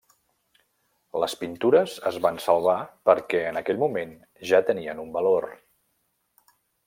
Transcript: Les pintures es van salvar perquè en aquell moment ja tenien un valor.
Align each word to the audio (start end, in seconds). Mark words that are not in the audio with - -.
Les 1.23 1.35
pintures 1.41 1.93
es 2.11 2.17
van 2.27 2.39
salvar 2.45 2.77
perquè 3.11 3.43
en 3.51 3.61
aquell 3.61 3.81
moment 3.85 4.17
ja 4.53 4.65
tenien 4.71 5.03
un 5.05 5.13
valor. 5.19 5.49